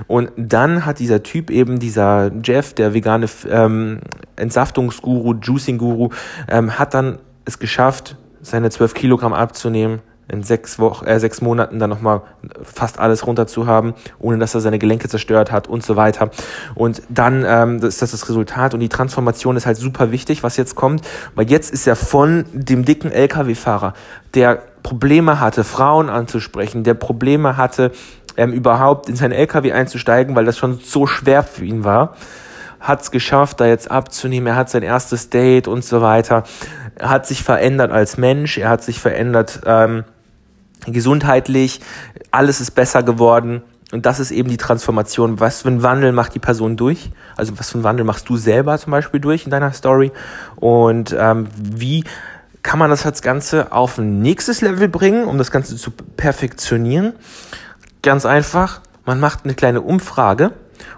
Und 0.07 0.31
dann 0.37 0.85
hat 0.85 0.99
dieser 0.99 1.23
Typ 1.23 1.51
eben, 1.51 1.79
dieser 1.79 2.31
Jeff, 2.45 2.75
der 2.75 2.93
vegane 2.93 3.27
ähm, 3.49 4.01
Entsaftungsguru, 4.37 5.35
Juicing-Guru, 5.35 6.11
ähm, 6.49 6.79
hat 6.79 6.93
dann 6.93 7.19
es 7.47 7.59
geschafft, 7.59 8.17
seine 8.43 8.71
12 8.71 8.95
Kilogramm 8.95 9.33
abzunehmen, 9.33 10.01
in 10.29 10.43
sechs 10.43 10.79
Wochen, 10.79 11.07
äh, 11.07 11.21
sechs 11.21 11.41
Monaten 11.41 11.79
dann 11.79 11.91
nochmal 11.91 12.23
fast 12.63 12.99
alles 12.99 13.27
runter 13.27 13.47
zu 13.47 13.67
haben, 13.67 13.95
ohne 14.19 14.39
dass 14.39 14.55
er 14.55 14.61
seine 14.61 14.79
Gelenke 14.79 15.09
zerstört 15.09 15.53
hat 15.53 15.69
und 15.69 15.85
so 15.85 15.97
weiter. 15.97 16.31
Und 16.75 17.03
dann 17.09 17.45
ähm, 17.47 17.83
ist 17.83 18.03
das 18.03 18.11
das 18.11 18.29
Resultat 18.29 18.75
und 18.75 18.81
die 18.81 18.89
Transformation 18.89 19.57
ist 19.57 19.67
halt 19.67 19.77
super 19.77 20.11
wichtig, 20.11 20.43
was 20.43 20.57
jetzt 20.57 20.75
kommt, 20.75 21.07
weil 21.35 21.49
jetzt 21.49 21.73
ist 21.73 21.87
er 21.87 21.97
von 21.97 22.45
dem 22.53 22.85
dicken 22.85 23.13
LKW-Fahrer, 23.13 23.95
der 24.35 24.63
Probleme 24.83 25.41
hatte, 25.41 25.65
Frauen 25.65 26.09
anzusprechen, 26.09 26.85
der 26.85 26.95
Probleme 26.95 27.57
hatte, 27.57 27.93
ähm, 28.37 28.53
überhaupt 28.53 29.09
in 29.09 29.17
seinen 29.17 29.33
LKW 29.33 29.73
einzusteigen, 29.73 30.37
weil 30.37 30.45
das 30.45 30.59
schon 30.59 30.79
so 30.79 31.07
schwer 31.07 31.43
für 31.43 31.65
ihn 31.65 31.85
war, 31.85 32.15
hat 32.81 33.03
es 33.03 33.11
geschafft, 33.11 33.61
da 33.61 33.67
jetzt 33.67 33.91
abzunehmen. 33.91 34.47
Er 34.49 34.57
hat 34.57 34.71
sein 34.71 34.83
erstes 34.83 35.31
Date 35.31 35.67
und 35.69 35.85
so 35.85 36.03
weiter. 36.03 36.45
Er 36.97 37.11
hat 37.11 37.27
sich 37.27 37.43
verändert 37.43 37.91
als 37.91 38.17
Mensch, 38.17 38.59
er 38.59 38.69
hat 38.69 38.83
sich 38.83 39.01
verändert 39.01 39.61
ähm, 39.67 40.05
gesundheitlich, 40.87 41.81
alles 42.31 42.61
ist 42.61 42.73
besser 42.73 43.03
geworden. 43.03 43.63
Und 43.93 44.05
das 44.05 44.19
ist 44.19 44.33
eben 44.33 44.49
die 44.49 44.57
Transformation. 44.57 45.39
Was 45.39 45.63
für 45.63 45.69
einen 45.69 45.83
Wandel 45.83 46.13
macht 46.13 46.35
die 46.35 46.41
Person 46.41 46.77
durch? 46.77 47.11
Also 47.37 47.59
was 47.59 47.71
für 47.71 47.77
einen 47.77 47.85
Wandel 47.85 48.05
machst 48.05 48.29
du 48.29 48.37
selber 48.37 48.77
zum 48.79 48.91
Beispiel 48.91 49.21
durch 49.21 49.45
in 49.45 49.51
deiner 49.51 49.73
Story? 49.73 50.11
Und 50.57 51.15
ähm, 51.17 51.47
wie 51.57 52.05
kann 52.63 52.81
man 52.81 52.91
das 52.91 53.07
als 53.07 53.23
Ganze 53.23 53.71
auf 53.71 53.99
ein 53.99 54.21
nächstes 54.21 54.61
Level 54.61 54.89
bringen, 54.89 55.25
um 55.25 55.39
das 55.39 55.53
Ganze 55.53 55.77
zu 55.77 55.93
perfektionieren? 56.17 57.13
Ganz 58.03 58.27
einfach, 58.27 58.81
man 59.05 59.21
macht 59.21 59.45
eine 59.45 59.55
kleine 59.55 59.83
Umfrage 59.83 60.51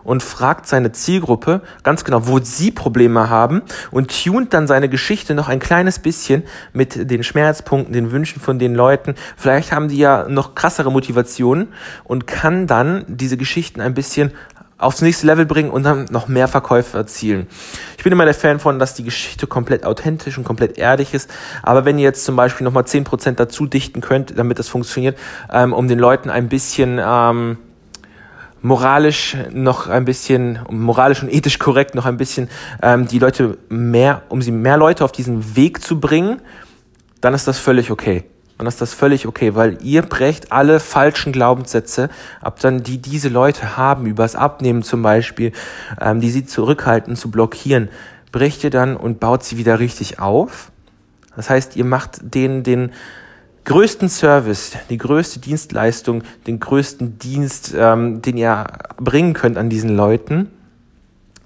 und 0.05 0.23
fragt 0.23 0.67
seine 0.67 0.93
Zielgruppe 0.93 1.63
ganz 1.83 2.05
genau, 2.05 2.27
wo 2.27 2.39
sie 2.39 2.71
Probleme 2.71 3.29
haben 3.29 3.63
und 3.91 4.25
tunt 4.25 4.55
dann 4.55 4.67
seine 4.67 4.89
Geschichte 4.89 5.35
noch 5.35 5.49
ein 5.49 5.61
kleines 5.61 5.99
bisschen 5.99 6.43
mit 6.73 7.11
den 7.11 7.23
Schmerzpunkten, 7.23 7.93
den 7.93 8.11
Wünschen 8.11 8.41
von 8.41 8.59
den 8.59 8.75
Leuten. 8.75 9.15
Vielleicht 9.37 9.73
haben 9.73 9.89
die 9.89 9.99
ja 9.99 10.29
noch 10.29 10.55
krassere 10.55 10.91
Motivationen 10.91 11.69
und 12.05 12.27
kann 12.27 12.67
dann 12.67 13.05
diese 13.09 13.37
Geschichten 13.37 13.81
ein 13.81 13.95
bisschen 13.95 14.33
aufs 14.79 15.03
nächste 15.03 15.27
Level 15.27 15.45
bringen 15.45 15.71
und 15.71 15.83
dann 15.83 16.07
noch 16.11 16.29
mehr 16.29 16.47
Verkäufe 16.47 16.97
erzielen. 16.97 17.49
Ich 17.97 18.05
bin 18.05 18.13
immer 18.13 18.25
der 18.25 18.35
Fan 18.35 18.61
von, 18.61 18.79
dass 18.79 18.95
die 18.95 19.03
Geschichte 19.03 19.49
komplett 19.49 19.85
authentisch 19.85 20.39
und 20.39 20.45
komplett 20.45 20.79
ehrlich 20.79 21.15
ist. 21.15 21.29
Aber 21.63 21.85
wenn 21.85 21.99
ihr 21.99 22.05
jetzt 22.05 22.25
zum 22.25 22.37
Beispiel 22.37 22.65
nochmal 22.65 22.85
10% 22.85 23.33
dazu 23.33 23.67
dichten 23.67 24.01
könnt, 24.01 24.39
damit 24.39 24.61
das 24.61 24.69
funktioniert, 24.69 25.19
ähm, 25.53 25.73
um 25.73 25.89
den 25.89 25.99
Leuten 25.99 26.31
ein 26.31 26.49
bisschen 26.49 27.01
ähm, 27.05 27.59
moralisch 28.69 29.35
noch 29.51 29.89
ein 29.89 30.05
bisschen, 30.05 30.59
moralisch 30.71 31.23
und 31.23 31.33
ethisch 31.33 31.59
korrekt 31.59 31.95
noch 31.95 32.05
ein 32.05 32.19
bisschen 32.19 32.51
ähm, 32.83 33.09
die 33.09 33.19
Leute 33.19 33.57
mehr, 33.71 34.23
um 34.29 34.43
sie 34.43 34.53
mehr 34.53 34.77
Leute 34.77 35.05
auf 35.05 35.13
diesen 35.13 35.57
Weg 35.57 35.83
zu 35.83 35.99
bringen, 35.99 36.43
dann 37.23 37.33
ist 37.33 37.49
das 37.49 37.59
völlig 37.59 37.91
okay. 37.91 38.25
Dann 38.59 38.67
ist 38.67 38.83
das 38.83 38.93
völlig 38.93 39.27
okay, 39.27 39.55
weil 39.55 39.79
ihr 39.83 40.03
brecht 40.03 40.53
alle 40.53 40.81
falschen 40.81 41.33
Glaubenssätze 41.33 42.11
ab, 42.43 42.61
dann 42.61 42.83
die 42.83 42.99
diese 42.99 43.31
Leute 43.31 43.79
haben, 43.79 44.05
übers 44.05 44.37
Abnehmen 44.37 44.83
zum 44.83 45.01
Beispiel, 45.01 45.53
ähm, 45.99 46.21
die 46.21 46.31
sie 46.31 46.45
zurückhalten, 46.45 47.17
zu 47.17 47.31
blockieren, 47.31 47.89
brecht 48.33 48.65
ihr 48.65 48.71
dann 48.71 48.97
und 48.97 49.19
baut 49.19 49.45
sie 49.45 49.57
wieder 49.57 49.79
richtig 49.79 50.19
auf. 50.19 50.71
Das 51.37 51.49
heißt, 51.49 51.75
ihr 51.77 51.87
macht 51.87 52.19
denen 52.21 52.65
den 52.65 52.91
größten 53.69 54.09
Service, 54.09 54.73
die 54.89 54.97
größte 54.97 55.41
Dienstleistung, 55.41 56.23
den 56.47 56.59
größten 56.59 57.19
Dienst, 57.19 57.75
ähm, 57.77 58.23
den 58.23 58.39
ihr 58.39 58.67
bringen 58.97 59.35
könnt 59.35 59.59
an 59.59 59.69
diesen 59.69 59.95
Leuten, 59.95 60.51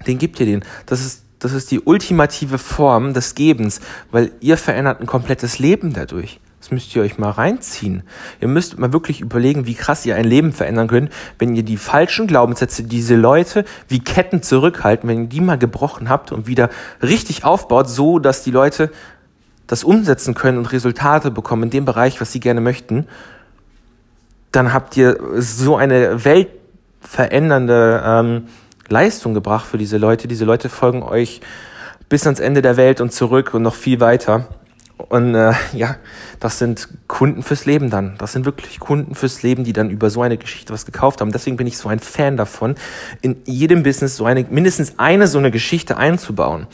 den 0.07 0.19
gibt 0.19 0.39
ihr 0.39 0.45
den. 0.45 0.63
Das 0.85 1.01
ist, 1.01 1.23
das 1.39 1.51
ist 1.51 1.69
die 1.69 1.81
ultimative 1.81 2.57
Form 2.57 3.13
des 3.13 3.35
Gebens, 3.35 3.81
weil 4.09 4.31
ihr 4.39 4.55
verändert 4.55 5.01
ein 5.01 5.05
komplettes 5.05 5.59
Leben 5.59 5.91
dadurch. 5.91 6.39
Das 6.61 6.71
müsst 6.71 6.95
ihr 6.95 7.01
euch 7.01 7.17
mal 7.17 7.29
reinziehen. 7.29 8.03
Ihr 8.39 8.47
müsst 8.47 8.79
mal 8.79 8.93
wirklich 8.93 9.19
überlegen, 9.19 9.65
wie 9.65 9.73
krass 9.73 10.05
ihr 10.05 10.15
ein 10.15 10.23
Leben 10.23 10.53
verändern 10.53 10.87
könnt, 10.87 11.11
wenn 11.37 11.57
ihr 11.57 11.63
die 11.63 11.75
falschen 11.75 12.25
Glaubenssätze, 12.25 12.83
diese 12.83 13.17
Leute 13.17 13.65
wie 13.89 13.99
Ketten 13.99 14.41
zurückhalten, 14.41 15.09
wenn 15.09 15.23
ihr 15.23 15.27
die 15.27 15.41
mal 15.41 15.57
gebrochen 15.57 16.07
habt 16.07 16.31
und 16.31 16.47
wieder 16.47 16.69
richtig 17.01 17.43
aufbaut, 17.43 17.89
so 17.89 18.17
dass 18.17 18.43
die 18.43 18.51
Leute 18.51 18.91
das 19.67 19.83
umsetzen 19.83 20.33
können 20.33 20.57
und 20.57 20.71
Resultate 20.71 21.31
bekommen 21.31 21.63
in 21.63 21.69
dem 21.69 21.85
Bereich, 21.85 22.19
was 22.21 22.31
sie 22.31 22.39
gerne 22.39 22.61
möchten, 22.61 23.07
dann 24.51 24.73
habt 24.73 24.95
ihr 24.97 25.17
so 25.37 25.75
eine 25.75 26.25
weltverändernde 26.25 28.03
ähm, 28.05 28.47
Leistung 28.87 29.33
gebracht 29.33 29.65
für 29.65 29.77
diese 29.77 29.97
Leute. 29.97 30.27
Diese 30.27 30.45
Leute 30.45 30.69
folgen 30.69 31.01
euch 31.01 31.41
bis 32.09 32.25
ans 32.27 32.39
Ende 32.39 32.61
der 32.61 32.77
Welt 32.77 33.01
und 33.01 33.11
zurück 33.11 33.53
und 33.53 33.63
noch 33.63 33.75
viel 33.75 33.99
weiter. 33.99 34.47
Und 35.09 35.35
äh, 35.35 35.53
ja, 35.73 35.97
das 36.39 36.59
sind 36.59 36.87
Kunden 37.07 37.43
fürs 37.43 37.65
Leben 37.65 37.89
dann. 37.89 38.15
Das 38.17 38.31
sind 38.31 38.45
wirklich 38.45 38.79
Kunden 38.79 39.15
fürs 39.15 39.43
Leben, 39.43 39.63
die 39.63 39.73
dann 39.73 39.89
über 39.89 40.09
so 40.09 40.21
eine 40.21 40.37
Geschichte 40.37 40.73
was 40.73 40.85
gekauft 40.85 41.21
haben. 41.21 41.31
Deswegen 41.31 41.57
bin 41.57 41.67
ich 41.67 41.77
so 41.77 41.89
ein 41.89 41.99
Fan 41.99 42.37
davon, 42.37 42.75
in 43.21 43.37
jedem 43.45 43.83
Business 43.83 44.15
so 44.15 44.25
eine, 44.25 44.45
mindestens 44.49 44.97
eine 44.97 45.27
so 45.27 45.37
eine 45.37 45.51
Geschichte 45.51 45.97
einzubauen. 45.97 46.67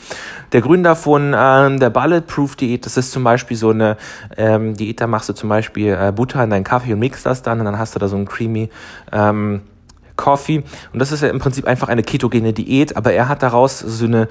Der 0.52 0.60
Gründer 0.60 0.96
von 0.96 1.34
ähm, 1.36 1.80
der 1.80 1.90
Bulletproof 1.90 2.56
Diät, 2.56 2.86
das 2.86 2.96
ist 2.96 3.12
zum 3.12 3.24
Beispiel 3.24 3.56
so 3.56 3.70
eine 3.70 3.96
ähm, 4.36 4.76
Diät, 4.76 5.00
da 5.00 5.06
machst 5.06 5.28
du 5.28 5.32
zum 5.32 5.48
Beispiel 5.48 5.96
äh, 6.00 6.12
Butter 6.12 6.42
in 6.42 6.50
deinen 6.50 6.64
Kaffee 6.64 6.92
und 6.92 7.00
mixst 7.00 7.26
das 7.26 7.42
dann 7.42 7.58
und 7.58 7.66
dann 7.66 7.78
hast 7.78 7.94
du 7.94 7.98
da 7.98 8.08
so 8.08 8.16
ein 8.16 8.26
creamy 8.26 8.70
ähm, 9.12 9.62
Coffee. 10.20 10.62
Und 10.92 10.98
das 10.98 11.12
ist 11.12 11.22
ja 11.22 11.28
im 11.28 11.38
Prinzip 11.38 11.64
einfach 11.66 11.88
eine 11.88 12.02
ketogene 12.02 12.52
Diät, 12.52 12.96
aber 12.96 13.12
er 13.12 13.28
hat 13.28 13.42
daraus 13.42 13.78
so 13.78 14.04
eine 14.04 14.28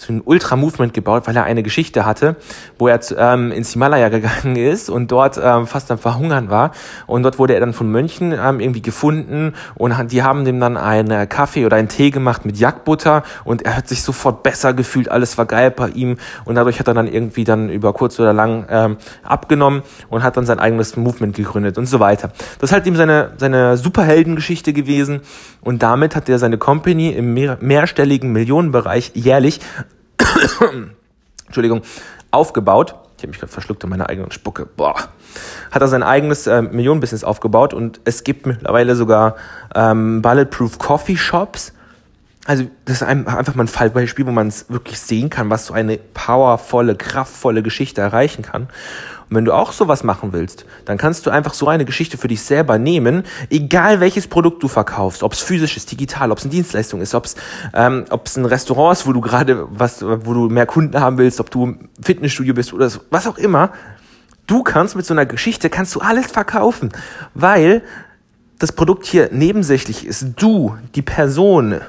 so 0.00 0.14
ein 0.14 0.22
Ultra-Movement 0.24 0.94
gebaut, 0.94 1.26
weil 1.26 1.36
er 1.36 1.44
eine 1.44 1.62
Geschichte 1.62 2.06
hatte, 2.06 2.36
wo 2.78 2.88
er 2.88 3.00
ähm, 3.18 3.52
ins 3.52 3.72
Himalaya 3.72 4.08
gegangen 4.08 4.56
ist 4.56 4.88
und 4.88 5.12
dort 5.12 5.38
ähm, 5.42 5.66
fast 5.66 5.90
am 5.90 5.98
Verhungern 5.98 6.48
war. 6.48 6.70
Und 7.06 7.22
dort 7.22 7.38
wurde 7.38 7.52
er 7.52 7.60
dann 7.60 7.74
von 7.74 7.90
Mönchen 7.90 8.32
ähm, 8.32 8.60
irgendwie 8.60 8.80
gefunden 8.80 9.52
und 9.74 9.94
die 10.10 10.22
haben 10.22 10.46
dem 10.46 10.58
dann 10.58 10.78
einen 10.78 11.28
Kaffee 11.28 11.66
oder 11.66 11.76
einen 11.76 11.88
Tee 11.88 12.10
gemacht 12.10 12.46
mit 12.46 12.56
Jackbutter 12.56 13.24
und 13.44 13.62
er 13.62 13.76
hat 13.76 13.88
sich 13.88 14.02
sofort 14.02 14.42
besser 14.42 14.72
gefühlt, 14.72 15.10
alles 15.10 15.36
war 15.36 15.44
geil 15.44 15.70
bei 15.70 15.88
ihm 15.88 16.16
und 16.46 16.54
dadurch 16.54 16.78
hat 16.80 16.88
er 16.88 16.94
dann 16.94 17.06
irgendwie 17.06 17.44
dann 17.44 17.68
über 17.68 17.92
kurz 17.92 18.18
oder 18.18 18.32
lang 18.32 18.66
ähm, 18.70 18.96
abgenommen 19.22 19.82
und 20.08 20.22
hat 20.22 20.36
dann 20.38 20.46
sein 20.46 20.58
eigenes 20.58 20.96
Movement 20.96 21.36
gegründet 21.36 21.76
und 21.76 21.86
so 21.86 22.00
weiter. 22.00 22.30
Das 22.58 22.70
ist 22.70 22.72
halt 22.72 22.86
ihm 22.86 22.96
seine, 22.96 23.32
seine 23.36 23.76
Superheldengeschichte 23.76 24.72
gewesen 24.72 25.20
und 25.60 25.82
damit 25.82 26.16
hat 26.16 26.28
er 26.30 26.38
seine 26.38 26.56
Company 26.56 27.10
im 27.10 27.34
mehr, 27.34 27.58
mehrstelligen 27.60 28.32
Millionenbereich 28.32 29.12
jährlich 29.14 29.60
Entschuldigung, 31.46 31.82
aufgebaut. 32.30 32.94
Ich 33.16 33.22
habe 33.22 33.32
mich 33.32 33.40
gerade 33.40 33.52
verschluckt 33.52 33.84
in 33.84 33.90
meiner 33.90 34.08
eigenen 34.08 34.30
Spucke. 34.30 34.64
Boah. 34.64 34.94
Hat 35.70 35.82
er 35.82 35.88
sein 35.88 36.02
eigenes 36.02 36.46
äh, 36.46 36.62
Millionenbusiness 36.62 37.22
aufgebaut 37.22 37.74
und 37.74 38.00
es 38.04 38.24
gibt 38.24 38.46
mittlerweile 38.46 38.96
sogar 38.96 39.36
ähm, 39.74 40.22
Bulletproof 40.22 40.78
Coffee 40.78 41.16
Shops. 41.16 41.74
Also 42.50 42.64
das 42.84 42.96
ist 42.96 43.02
einfach 43.04 43.54
mal 43.54 43.62
ein 43.62 43.68
Fallbeispiel, 43.68 44.26
wo 44.26 44.32
man 44.32 44.48
es 44.48 44.68
wirklich 44.68 44.98
sehen 44.98 45.30
kann, 45.30 45.50
was 45.50 45.66
so 45.66 45.72
eine 45.72 45.98
powervolle, 45.98 46.96
kraftvolle 46.96 47.62
Geschichte 47.62 48.00
erreichen 48.00 48.42
kann. 48.42 48.62
Und 48.62 49.36
wenn 49.36 49.44
du 49.44 49.52
auch 49.52 49.70
sowas 49.70 50.02
machen 50.02 50.32
willst, 50.32 50.66
dann 50.84 50.98
kannst 50.98 51.24
du 51.24 51.30
einfach 51.30 51.54
so 51.54 51.68
eine 51.68 51.84
Geschichte 51.84 52.18
für 52.18 52.26
dich 52.26 52.42
selber 52.42 52.76
nehmen, 52.76 53.22
egal 53.50 54.00
welches 54.00 54.26
Produkt 54.26 54.64
du 54.64 54.66
verkaufst, 54.66 55.22
ob 55.22 55.32
es 55.32 55.38
physisch 55.38 55.76
ist, 55.76 55.92
digital, 55.92 56.32
ob 56.32 56.38
es 56.38 56.44
eine 56.44 56.50
Dienstleistung 56.50 57.00
ist, 57.00 57.14
ob 57.14 57.26
es 57.26 57.36
ähm, 57.72 58.06
ein 58.10 58.44
Restaurant 58.44 58.98
ist, 58.98 59.06
wo 59.06 59.12
du 59.12 59.20
gerade 59.20 59.68
was, 59.70 60.02
wo 60.02 60.34
du 60.34 60.48
mehr 60.48 60.66
Kunden 60.66 61.00
haben 61.00 61.18
willst, 61.18 61.38
ob 61.38 61.52
du 61.52 61.62
im 61.62 61.88
Fitnessstudio 62.02 62.52
bist 62.52 62.72
oder 62.72 62.90
so, 62.90 62.98
was 63.10 63.28
auch 63.28 63.38
immer. 63.38 63.70
Du 64.48 64.64
kannst 64.64 64.96
mit 64.96 65.06
so 65.06 65.14
einer 65.14 65.24
Geschichte 65.24 65.70
kannst 65.70 65.94
du 65.94 66.00
alles 66.00 66.26
verkaufen, 66.26 66.90
weil 67.32 67.82
das 68.58 68.72
Produkt 68.72 69.06
hier 69.06 69.28
nebensächlich 69.30 70.04
ist. 70.04 70.26
Du, 70.34 70.76
die 70.96 71.02
Person, 71.02 71.80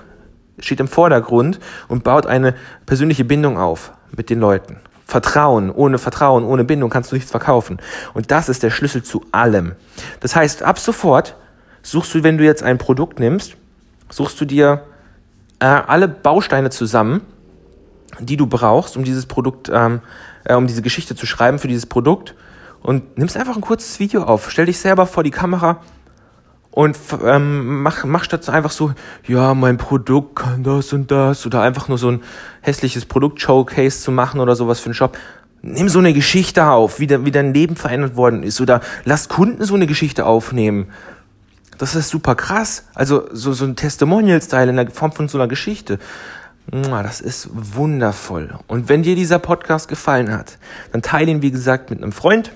steht 0.62 0.80
im 0.80 0.88
Vordergrund 0.88 1.60
und 1.88 2.04
baut 2.04 2.26
eine 2.26 2.56
persönliche 2.86 3.26
Bindung 3.26 3.58
auf 3.58 3.92
mit 4.16 4.30
den 4.30 4.40
Leuten. 4.40 4.78
Vertrauen. 5.06 5.70
Ohne 5.70 5.98
Vertrauen, 5.98 6.46
ohne 6.46 6.64
Bindung 6.64 6.90
kannst 6.90 7.12
du 7.12 7.16
nichts 7.16 7.32
verkaufen. 7.32 7.80
Und 8.14 8.32
das 8.32 8.48
ist 8.48 8.64
der 8.64 8.70
Schlüssel 8.70 9.04
zu 9.04 9.26
allem. 9.34 9.74
Das 10.22 10.36
heißt, 10.36 10.64
ab 10.64 10.80
sofort 10.80 11.36
suchst 11.84 12.14
du, 12.14 12.24
wenn 12.24 12.38
du 12.38 12.46
jetzt 12.46 12.64
ein 12.64 12.78
Produkt 12.78 13.20
nimmst, 13.20 13.58
suchst 14.10 14.40
du 14.40 14.46
dir 14.46 14.84
äh, 15.60 15.66
alle 15.66 16.08
Bausteine 16.08 16.70
zusammen, 16.70 17.22
die 18.20 18.38
du 18.38 18.48
brauchst, 18.48 18.96
um 18.96 19.04
dieses 19.04 19.26
Produkt, 19.26 19.70
ähm, 19.74 20.02
äh, 20.46 20.56
um 20.56 20.68
diese 20.68 20.82
Geschichte 20.82 21.16
zu 21.16 21.26
schreiben 21.26 21.60
für 21.60 21.68
dieses 21.68 21.86
Produkt 21.86 22.36
und 22.82 23.18
nimmst 23.18 23.36
einfach 23.36 23.56
ein 23.56 23.62
kurzes 23.62 24.00
Video 24.00 24.24
auf. 24.24 24.50
Stell 24.50 24.66
dich 24.66 24.80
selber 24.80 25.06
vor 25.06 25.24
die 25.24 25.32
Kamera 25.32 25.82
und 26.72 26.98
ähm, 27.26 27.84
mach, 27.84 28.06
mach 28.06 28.24
statt 28.24 28.48
einfach 28.50 28.72
so, 28.72 28.94
ja, 29.28 29.54
mein 29.54 29.78
Produkt 29.78 30.38
kann 30.38 30.64
das 30.64 30.94
und 30.94 31.12
das 31.12 31.46
oder 31.46 31.62
einfach 31.62 31.90
nur 31.90 31.98
so 31.98 32.10
ein 32.10 32.24
hässliches 32.62 33.06
Produkt-Showcase 33.06 34.02
zu 34.02 34.12
machen 34.12 34.40
oder 34.40 34.56
sowas 34.56 34.80
für 34.80 34.86
einen 34.86 34.94
Shop. 34.94 35.18
Nimm 35.62 35.90
so 35.90 36.00
eine 36.00 36.14
Geschichte 36.14 36.66
auf, 36.68 37.00
wie, 37.00 37.08
de, 37.08 37.26
wie 37.26 37.32
dein 37.32 37.54
Leben 37.54 37.76
verändert 37.76 38.16
worden 38.16 38.42
ist 38.42 38.62
oder 38.62 38.80
lass 39.04 39.28
Kunden 39.28 39.64
so 39.66 39.76
eine 39.76 39.86
Geschichte 39.86 40.26
aufnehmen. 40.26 40.88
Das 41.78 41.94
ist 41.94 42.10
super 42.10 42.36
krass. 42.36 42.86
Also 42.96 43.28
so, 43.34 43.52
so 43.52 43.66
ein 43.66 43.76
Testimonial-Style 43.76 44.70
in 44.70 44.78
der 44.78 44.92
Form 44.92 45.12
von 45.12 45.28
so 45.28 45.38
einer 45.38 45.48
Geschichte. 45.48 46.00
Das 46.68 47.20
ist 47.20 47.50
wundervoll. 47.52 48.58
Und 48.68 48.88
wenn 48.88 49.04
dir 49.04 49.16
dieser 49.16 49.40
Podcast 49.40 49.90
gefallen 49.90 50.32
hat, 50.32 50.58
dann 50.94 51.02
teile 51.02 51.32
ihn, 51.32 51.42
wie 51.42 51.52
gesagt, 51.52 51.90
mit 51.90 52.02
einem 52.02 52.14
Freund, 52.14 52.52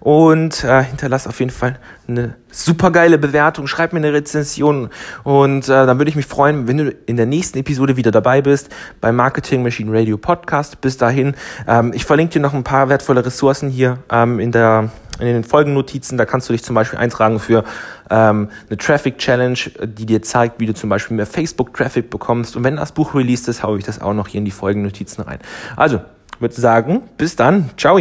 und 0.00 0.64
äh, 0.64 0.84
hinterlass 0.84 1.26
auf 1.26 1.38
jeden 1.40 1.50
Fall 1.50 1.78
eine 2.08 2.34
super 2.50 2.90
geile 2.90 3.18
Bewertung, 3.18 3.66
schreib 3.66 3.92
mir 3.92 3.98
eine 3.98 4.12
Rezension 4.12 4.90
und 5.24 5.64
äh, 5.64 5.86
dann 5.86 5.98
würde 5.98 6.10
ich 6.10 6.16
mich 6.16 6.26
freuen, 6.26 6.68
wenn 6.68 6.76
du 6.76 6.90
in 7.06 7.16
der 7.16 7.26
nächsten 7.26 7.58
Episode 7.58 7.96
wieder 7.96 8.10
dabei 8.10 8.42
bist 8.42 8.68
beim 9.00 9.16
Marketing 9.16 9.62
Machine 9.62 9.96
Radio 9.96 10.18
Podcast. 10.18 10.80
Bis 10.80 10.96
dahin, 10.96 11.34
ähm, 11.66 11.92
ich 11.94 12.04
verlinke 12.04 12.34
dir 12.34 12.40
noch 12.40 12.54
ein 12.54 12.64
paar 12.64 12.88
wertvolle 12.88 13.24
Ressourcen 13.24 13.70
hier 13.70 13.98
ähm, 14.10 14.40
in 14.40 14.52
der 14.52 14.90
in 15.20 15.26
den 15.26 15.44
Folgennotizen. 15.44 16.18
Da 16.18 16.24
kannst 16.24 16.48
du 16.48 16.52
dich 16.52 16.64
zum 16.64 16.74
Beispiel 16.74 16.98
eintragen 16.98 17.38
für 17.38 17.64
ähm, 18.10 18.48
eine 18.68 18.76
Traffic 18.76 19.18
Challenge, 19.18 19.58
die 19.82 20.06
dir 20.06 20.22
zeigt, 20.22 20.58
wie 20.58 20.66
du 20.66 20.74
zum 20.74 20.90
Beispiel 20.90 21.16
mehr 21.16 21.26
Facebook 21.26 21.74
Traffic 21.74 22.10
bekommst. 22.10 22.56
Und 22.56 22.64
wenn 22.64 22.76
das 22.76 22.92
Buch 22.92 23.14
released 23.14 23.46
ist, 23.48 23.62
haue 23.62 23.78
ich 23.78 23.84
das 23.84 24.00
auch 24.00 24.14
noch 24.14 24.28
hier 24.28 24.38
in 24.38 24.44
die 24.44 24.50
Folgennotizen 24.50 25.22
rein. 25.22 25.38
Also, 25.76 26.00
würde 26.40 26.60
sagen, 26.60 27.02
bis 27.16 27.36
dann, 27.36 27.70
ciao. 27.76 27.98